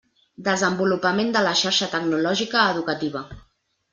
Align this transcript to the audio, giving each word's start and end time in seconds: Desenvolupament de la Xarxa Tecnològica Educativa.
Desenvolupament 0.45 1.29
de 1.35 1.43
la 1.49 1.51
Xarxa 1.59 1.91
Tecnològica 1.93 2.63
Educativa. 2.73 3.25